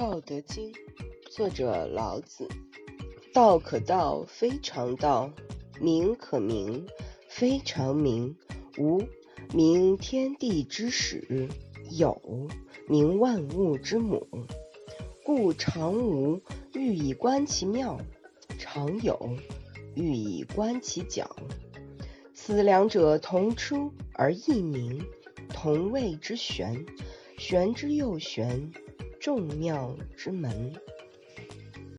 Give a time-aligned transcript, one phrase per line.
[0.00, 0.72] 道德经》
[1.28, 2.48] 作者老子。
[3.34, 5.30] 道可道，非常道；
[5.78, 6.86] 名可名，
[7.28, 8.34] 非常名。
[8.78, 9.02] 无
[9.52, 11.46] 名，天地之始；
[11.90, 12.18] 有
[12.88, 14.26] 名，万物之母。
[15.22, 16.40] 故常无，
[16.72, 17.98] 欲以观其妙；
[18.58, 19.36] 常有，
[19.94, 21.28] 欲以观其徼。
[22.32, 25.04] 此两者，同出而异名，
[25.50, 26.86] 同谓之玄。
[27.36, 28.70] 玄之又玄，
[29.20, 30.72] 众妙之门。